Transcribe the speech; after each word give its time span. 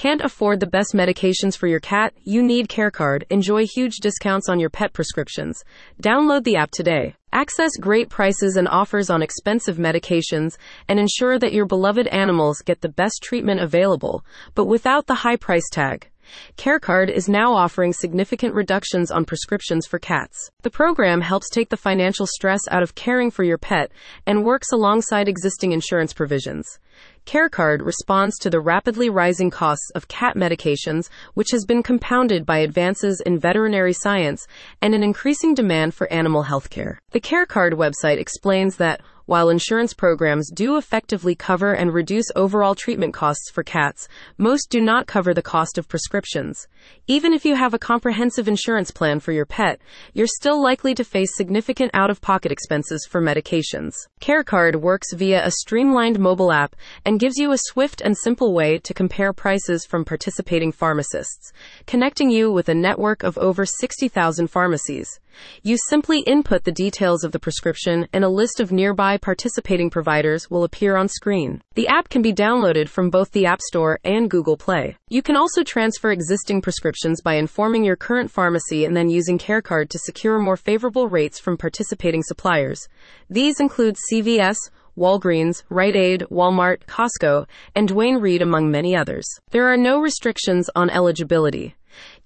Can't 0.00 0.22
afford 0.22 0.60
the 0.60 0.66
best 0.66 0.94
medications 0.94 1.58
for 1.58 1.66
your 1.66 1.78
cat? 1.78 2.14
You 2.24 2.42
need 2.42 2.70
CareCard. 2.70 3.24
Enjoy 3.28 3.66
huge 3.66 3.96
discounts 3.96 4.48
on 4.48 4.58
your 4.58 4.70
pet 4.70 4.94
prescriptions. 4.94 5.62
Download 6.02 6.42
the 6.42 6.56
app 6.56 6.70
today. 6.70 7.16
Access 7.34 7.72
great 7.78 8.08
prices 8.08 8.56
and 8.56 8.66
offers 8.66 9.10
on 9.10 9.20
expensive 9.20 9.76
medications 9.76 10.56
and 10.88 10.98
ensure 10.98 11.38
that 11.38 11.52
your 11.52 11.66
beloved 11.66 12.06
animals 12.06 12.62
get 12.64 12.80
the 12.80 12.88
best 12.88 13.22
treatment 13.22 13.60
available, 13.60 14.24
but 14.54 14.64
without 14.64 15.06
the 15.06 15.16
high 15.16 15.36
price 15.36 15.68
tag. 15.70 16.08
CareCard 16.56 17.10
is 17.10 17.28
now 17.28 17.54
offering 17.54 17.92
significant 17.92 18.54
reductions 18.54 19.10
on 19.10 19.24
prescriptions 19.24 19.86
for 19.86 19.98
cats. 19.98 20.50
The 20.62 20.70
program 20.70 21.20
helps 21.20 21.48
take 21.50 21.68
the 21.68 21.76
financial 21.76 22.26
stress 22.26 22.60
out 22.70 22.82
of 22.82 22.94
caring 22.94 23.30
for 23.30 23.44
your 23.44 23.58
pet 23.58 23.90
and 24.26 24.44
works 24.44 24.72
alongside 24.72 25.28
existing 25.28 25.72
insurance 25.72 26.12
provisions. 26.12 26.78
CareCard 27.26 27.84
responds 27.84 28.38
to 28.38 28.50
the 28.50 28.60
rapidly 28.60 29.08
rising 29.08 29.50
costs 29.50 29.90
of 29.94 30.08
cat 30.08 30.36
medications, 30.36 31.08
which 31.34 31.50
has 31.52 31.64
been 31.64 31.82
compounded 31.82 32.44
by 32.44 32.58
advances 32.58 33.22
in 33.24 33.38
veterinary 33.38 33.92
science 33.92 34.46
and 34.82 34.94
an 34.94 35.02
increasing 35.02 35.54
demand 35.54 35.94
for 35.94 36.12
animal 36.12 36.42
health 36.42 36.70
care. 36.70 36.98
The 37.12 37.20
CareCard 37.20 37.72
website 37.74 38.18
explains 38.18 38.76
that 38.76 39.00
while 39.30 39.48
insurance 39.48 39.94
programs 39.94 40.50
do 40.50 40.76
effectively 40.76 41.36
cover 41.36 41.72
and 41.72 41.94
reduce 41.94 42.26
overall 42.34 42.74
treatment 42.74 43.14
costs 43.14 43.48
for 43.48 43.62
cats, 43.62 44.08
most 44.38 44.68
do 44.70 44.80
not 44.80 45.06
cover 45.06 45.32
the 45.32 45.40
cost 45.40 45.78
of 45.78 45.88
prescriptions. 45.88 46.66
Even 47.06 47.32
if 47.32 47.44
you 47.44 47.54
have 47.54 47.72
a 47.72 47.78
comprehensive 47.78 48.48
insurance 48.48 48.90
plan 48.90 49.20
for 49.20 49.30
your 49.30 49.46
pet, 49.46 49.80
you're 50.14 50.26
still 50.26 50.60
likely 50.60 50.96
to 50.96 51.04
face 51.04 51.36
significant 51.36 51.92
out 51.94 52.10
of 52.10 52.20
pocket 52.20 52.50
expenses 52.50 53.06
for 53.08 53.22
medications. 53.22 53.94
CareCard 54.20 54.80
works 54.80 55.12
via 55.12 55.46
a 55.46 55.52
streamlined 55.52 56.18
mobile 56.18 56.50
app 56.50 56.74
and 57.04 57.20
gives 57.20 57.36
you 57.36 57.52
a 57.52 57.56
swift 57.56 58.00
and 58.00 58.18
simple 58.18 58.52
way 58.52 58.78
to 58.78 58.92
compare 58.92 59.32
prices 59.32 59.86
from 59.86 60.04
participating 60.04 60.72
pharmacists, 60.72 61.52
connecting 61.86 62.30
you 62.30 62.50
with 62.50 62.68
a 62.68 62.74
network 62.74 63.22
of 63.22 63.38
over 63.38 63.64
60,000 63.64 64.48
pharmacies. 64.48 65.20
You 65.62 65.76
simply 65.88 66.20
input 66.20 66.64
the 66.64 66.72
details 66.72 67.24
of 67.24 67.32
the 67.32 67.38
prescription 67.38 68.08
and 68.12 68.24
a 68.24 68.28
list 68.28 68.60
of 68.60 68.72
nearby 68.72 69.16
participating 69.16 69.90
providers 69.90 70.50
will 70.50 70.64
appear 70.64 70.96
on 70.96 71.08
screen. 71.08 71.62
The 71.74 71.88
app 71.88 72.08
can 72.08 72.22
be 72.22 72.32
downloaded 72.32 72.88
from 72.88 73.10
both 73.10 73.30
the 73.32 73.46
App 73.46 73.60
Store 73.60 73.98
and 74.04 74.30
Google 74.30 74.56
Play. 74.56 74.96
You 75.08 75.22
can 75.22 75.36
also 75.36 75.62
transfer 75.62 76.10
existing 76.10 76.62
prescriptions 76.62 77.20
by 77.22 77.34
informing 77.34 77.84
your 77.84 77.96
current 77.96 78.30
pharmacy 78.30 78.84
and 78.84 78.96
then 78.96 79.08
using 79.08 79.38
CareCard 79.38 79.88
to 79.90 79.98
secure 79.98 80.38
more 80.38 80.56
favorable 80.56 81.08
rates 81.08 81.38
from 81.38 81.56
participating 81.56 82.22
suppliers. 82.22 82.88
These 83.28 83.60
include 83.60 83.96
CVS, 84.10 84.56
Walgreens, 84.96 85.62
Rite 85.68 85.96
Aid, 85.96 86.26
Walmart, 86.30 86.84
Costco, 86.86 87.46
and 87.74 87.88
Duane 87.88 88.16
Reade, 88.16 88.42
among 88.42 88.70
many 88.70 88.94
others. 88.94 89.24
There 89.50 89.72
are 89.72 89.76
no 89.76 90.00
restrictions 90.00 90.68
on 90.74 90.90
eligibility. 90.90 91.74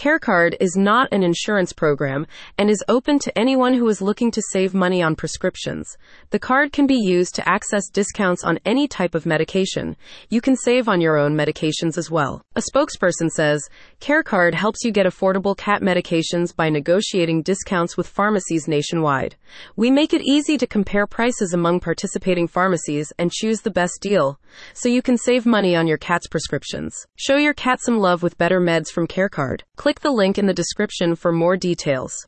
CareCard 0.00 0.56
is 0.60 0.78
not 0.78 1.12
an 1.12 1.22
insurance 1.22 1.74
program 1.74 2.26
and 2.56 2.70
is 2.70 2.82
open 2.88 3.18
to 3.18 3.38
anyone 3.38 3.74
who 3.74 3.86
is 3.86 4.00
looking 4.00 4.30
to 4.30 4.40
save 4.50 4.72
money 4.72 5.02
on 5.02 5.14
prescriptions. 5.14 5.94
The 6.30 6.38
card 6.38 6.72
can 6.72 6.86
be 6.86 6.94
used 6.96 7.34
to 7.34 7.46
access 7.46 7.90
discounts 7.90 8.42
on 8.42 8.60
any 8.64 8.88
type 8.88 9.14
of 9.14 9.26
medication. 9.26 9.98
You 10.30 10.40
can 10.40 10.56
save 10.56 10.88
on 10.88 11.02
your 11.02 11.18
own 11.18 11.36
medications 11.36 11.98
as 11.98 12.10
well. 12.10 12.40
A 12.56 12.62
spokesperson 12.62 13.28
says 13.28 13.68
CareCard 14.00 14.54
helps 14.54 14.84
you 14.84 14.90
get 14.90 15.04
affordable 15.04 15.54
cat 15.54 15.82
medications 15.82 16.56
by 16.56 16.70
negotiating 16.70 17.42
discounts 17.42 17.98
with 17.98 18.06
pharmacies 18.06 18.66
nationwide. 18.66 19.36
We 19.76 19.90
make 19.90 20.14
it 20.14 20.22
easy 20.22 20.56
to 20.56 20.66
compare 20.66 21.06
prices 21.06 21.52
among 21.52 21.80
participating 21.80 22.48
pharmacies 22.48 23.12
and 23.18 23.30
choose 23.30 23.60
the 23.60 23.70
best 23.70 24.00
deal 24.00 24.40
so 24.72 24.88
you 24.88 25.02
can 25.02 25.18
save 25.18 25.44
money 25.44 25.76
on 25.76 25.86
your 25.86 25.98
cat's 25.98 26.26
prescriptions. 26.26 27.06
Show 27.16 27.36
your 27.36 27.52
cat 27.52 27.80
some 27.82 27.98
love 27.98 28.22
with 28.22 28.38
better 28.38 28.62
meds 28.62 28.88
from 28.88 29.06
CareCard. 29.06 29.60
Click 29.80 30.00
the 30.00 30.10
link 30.10 30.36
in 30.36 30.44
the 30.44 30.52
description 30.52 31.16
for 31.16 31.32
more 31.32 31.56
details. 31.56 32.26